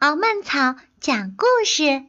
[0.00, 2.04] 敖曼草讲故事：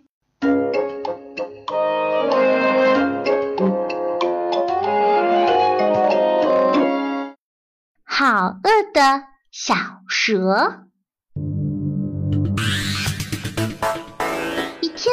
[8.06, 9.74] 好饿的小
[10.08, 10.86] 蛇。
[14.82, 15.12] 一天，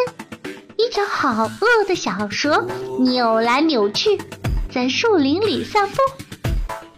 [0.77, 2.69] 一条好饿的小蛇
[3.01, 4.19] 扭来扭去，
[4.71, 5.97] 在树林里散步。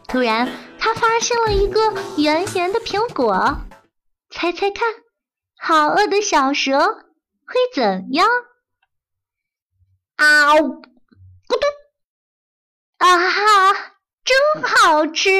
[0.09, 3.57] 突然，它发现了一个圆圆的苹果。
[4.31, 4.89] 猜猜看，
[5.59, 8.29] 好饿的小蛇会怎样？
[10.17, 11.67] 啊呜，咕嘟！
[12.99, 15.31] 啊哈，真好吃！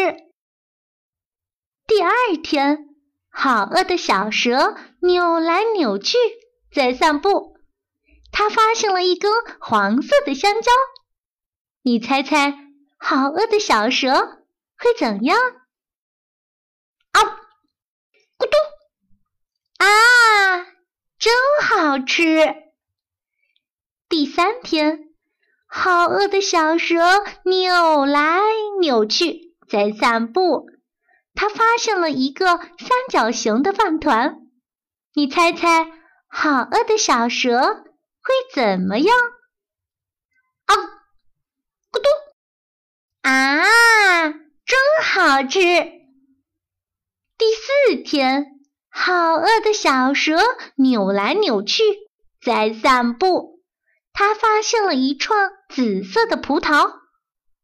[1.87, 2.97] 第二天，
[3.31, 6.19] 好饿的小蛇扭来扭去，
[6.75, 7.57] 在散步。
[8.31, 10.71] 它发现了一根黄色的香蕉。
[11.83, 12.55] 你猜猜，
[12.99, 14.45] 好饿的小蛇
[14.77, 15.39] 会怎样？
[17.13, 17.21] 啊，
[18.37, 18.57] 咕嘟！
[19.79, 20.65] 啊，
[21.19, 21.33] 真
[21.63, 22.55] 好吃！
[24.09, 25.11] 第三天，
[25.67, 26.97] 好饿的小蛇
[27.45, 28.41] 扭来
[28.81, 30.67] 扭去，在散步。
[31.35, 34.41] 它发现了一个三角形的饭团。
[35.15, 35.87] 你猜猜，
[36.27, 39.17] 好饿的小蛇会怎么样？
[40.65, 40.75] 啊，
[41.93, 42.09] 咕嘟！
[43.23, 44.31] 啊，
[44.65, 45.61] 真好吃！
[47.39, 48.58] 第四天。
[49.01, 50.37] 好饿的小蛇
[50.75, 51.85] 扭来扭去，
[52.45, 53.63] 在散步。
[54.13, 56.95] 它发现了一串紫色的葡萄。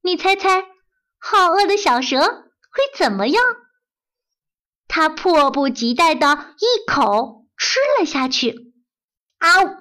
[0.00, 0.64] 你猜猜，
[1.18, 3.42] 好饿的小蛇会怎么样？
[4.86, 8.72] 它迫不及待的一口吃了下去。
[9.38, 9.74] 啊，咕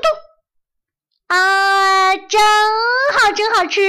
[0.00, 1.34] 嘟！
[1.34, 2.40] 啊，真
[3.12, 3.80] 好，真好吃！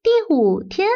[0.00, 0.88] 第五天，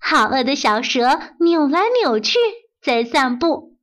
[0.00, 2.36] 好饿的小蛇扭来扭去。
[2.84, 3.78] 在散步，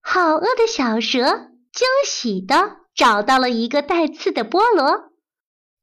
[0.00, 5.10] 好饿的小蛇惊喜的找到了一个带刺的菠萝。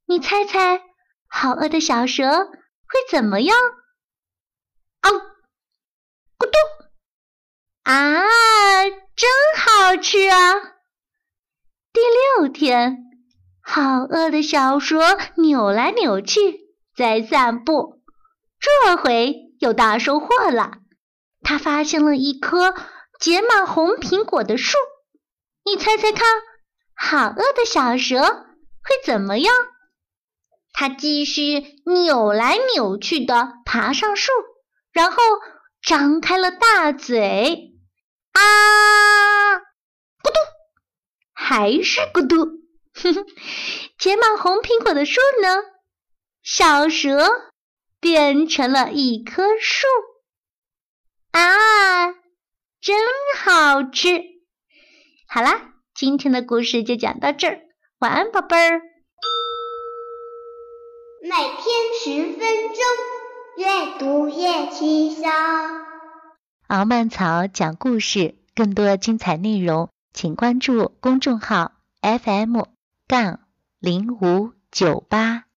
[0.06, 0.82] 你猜猜，
[1.28, 3.58] 好饿的小蛇会怎么样？
[5.02, 5.12] 啊，
[6.40, 6.54] 咕咚！
[7.84, 8.24] 啊，
[9.18, 10.54] 真好吃啊！
[11.92, 12.00] 第
[12.40, 13.00] 六天，
[13.62, 16.62] 好饿的小蛇扭来扭去，
[16.96, 18.02] 在散步，
[18.58, 20.87] 这回有大收获了。
[21.48, 22.76] 他发现了一棵
[23.22, 24.76] 结满红苹果的树，
[25.64, 26.28] 你猜猜看，
[26.94, 29.56] 好饿的小蛇会怎么样？
[30.74, 34.34] 它继续扭来扭去的爬上树，
[34.92, 35.24] 然后
[35.82, 37.80] 张开了大嘴，
[38.34, 40.40] 啊，咕嘟，
[41.34, 42.44] 还是咕嘟，
[42.94, 43.26] 哼哼，
[43.98, 45.64] 结满红苹果的树呢？
[46.44, 47.32] 小蛇
[48.02, 49.88] 变成了一棵树。
[52.88, 52.96] 啊，真
[53.38, 54.08] 好吃！
[55.28, 57.60] 好啦，今天的故事就讲到这儿，
[58.00, 58.82] 晚安，宝贝儿。
[61.22, 61.66] 每天
[62.02, 62.40] 十分
[62.70, 62.80] 钟，
[63.58, 65.26] 阅读越轻松。
[66.68, 72.62] 敖曼草讲故事，更多精彩内容，请关注公众号 FM
[73.06, 73.42] 杠
[73.80, 75.44] 零五九八。